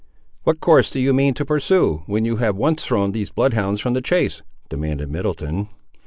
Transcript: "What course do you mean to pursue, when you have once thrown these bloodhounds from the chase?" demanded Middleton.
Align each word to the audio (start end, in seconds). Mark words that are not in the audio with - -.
"What 0.45 0.61
course 0.61 0.89
do 0.89 0.99
you 0.99 1.13
mean 1.13 1.35
to 1.35 1.45
pursue, 1.45 2.01
when 2.07 2.25
you 2.25 2.37
have 2.37 2.55
once 2.55 2.83
thrown 2.83 3.11
these 3.11 3.29
bloodhounds 3.29 3.79
from 3.79 3.93
the 3.93 4.01
chase?" 4.01 4.41
demanded 4.67 5.11
Middleton. 5.11 5.69